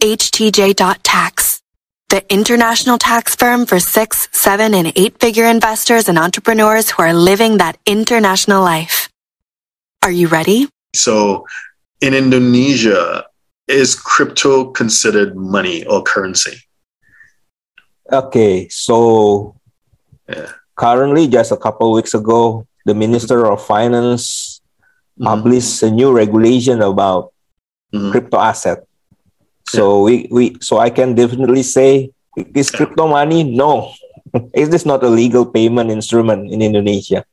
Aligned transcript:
HTJ.tax, 0.00 1.62
the 2.08 2.32
international 2.32 2.98
tax 2.98 3.34
firm 3.34 3.66
for 3.66 3.80
six, 3.80 4.28
seven, 4.32 4.74
and 4.74 4.92
eight 4.96 5.18
figure 5.18 5.46
investors 5.46 6.08
and 6.08 6.18
entrepreneurs 6.18 6.90
who 6.90 7.02
are 7.02 7.14
living 7.14 7.58
that 7.58 7.78
international 7.86 8.62
life. 8.62 9.08
Are 10.02 10.10
you 10.10 10.28
ready? 10.28 10.68
So, 10.94 11.46
in 12.00 12.12
Indonesia, 12.12 13.24
is 13.68 13.94
crypto 13.94 14.70
considered 14.70 15.36
money 15.36 15.86
or 15.86 16.02
currency? 16.02 16.60
Okay, 18.12 18.68
so 18.68 19.56
yeah. 20.28 20.52
currently, 20.76 21.28
just 21.28 21.52
a 21.52 21.56
couple 21.56 21.88
of 21.88 21.96
weeks 21.96 22.12
ago, 22.12 22.66
the 22.84 22.94
Minister 22.94 23.46
of 23.46 23.64
Finance 23.64 24.60
mm-hmm. 25.18 25.24
published 25.24 25.82
a 25.82 25.90
new 25.90 26.12
regulation 26.12 26.82
about 26.82 27.32
mm-hmm. 27.94 28.10
crypto 28.10 28.38
asset. 28.38 28.84
So 29.74 30.02
we, 30.02 30.28
we 30.30 30.56
so 30.60 30.78
I 30.78 30.90
can 30.90 31.14
definitely 31.14 31.62
say 31.62 32.10
is 32.36 32.70
crypto 32.70 33.06
money? 33.06 33.44
No. 33.44 33.92
is 34.54 34.70
this 34.70 34.84
not 34.84 35.02
a 35.02 35.08
legal 35.08 35.46
payment 35.46 35.90
instrument 35.90 36.52
in 36.52 36.62
Indonesia? 36.62 37.24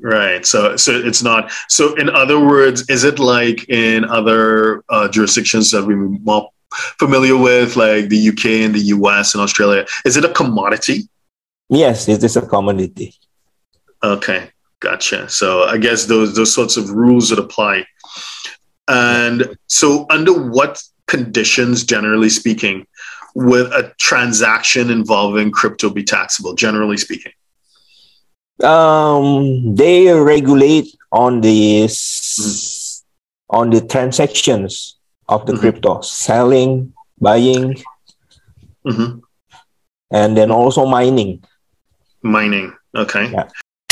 Right. 0.00 0.46
So 0.46 0.76
so 0.76 0.92
it's 0.92 1.22
not. 1.22 1.52
So 1.68 1.94
in 1.94 2.08
other 2.08 2.40
words, 2.40 2.88
is 2.88 3.04
it 3.04 3.18
like 3.18 3.68
in 3.68 4.04
other 4.04 4.82
uh, 4.88 5.08
jurisdictions 5.08 5.70
that 5.72 5.84
we're 5.84 5.96
more 5.96 6.50
familiar 6.98 7.36
with, 7.36 7.76
like 7.76 8.08
the 8.08 8.28
UK 8.28 8.64
and 8.64 8.74
the 8.74 8.96
US 8.96 9.34
and 9.34 9.42
Australia? 9.42 9.84
Is 10.04 10.16
it 10.16 10.24
a 10.24 10.32
commodity? 10.32 11.08
Yes, 11.68 12.08
it 12.08 12.24
is 12.24 12.36
a 12.36 12.42
commodity. 12.42 13.14
Okay, 14.02 14.50
gotcha. 14.80 15.28
So 15.28 15.64
I 15.64 15.76
guess 15.76 16.06
those 16.06 16.34
those 16.34 16.54
sorts 16.54 16.76
of 16.76 16.90
rules 16.90 17.28
that 17.28 17.38
apply. 17.38 17.84
And 18.88 19.56
so, 19.68 20.04
under 20.10 20.32
what 20.32 20.82
conditions, 21.10 21.84
generally 21.84 22.30
speaking, 22.30 22.86
would 23.34 23.72
a 23.72 23.92
transaction 23.98 24.90
involving 24.90 25.50
crypto 25.50 25.90
be 25.90 26.02
taxable? 26.02 26.54
Generally 26.54 26.96
speaking. 26.96 27.32
Um, 28.62 29.74
they 29.74 30.12
regulate 30.12 30.94
on 31.12 31.40
the 31.40 31.84
mm. 31.84 33.02
on 33.50 33.70
the 33.70 33.80
transactions 33.80 34.96
of 35.28 35.46
the 35.46 35.52
mm-hmm. 35.52 35.60
crypto, 35.60 36.00
selling, 36.02 36.92
buying, 37.20 37.82
mm-hmm. 38.86 39.18
and 40.10 40.36
then 40.36 40.50
also 40.50 40.86
mining. 40.86 41.42
Mining, 42.22 42.76
okay. 42.94 43.30
Yeah. 43.30 43.48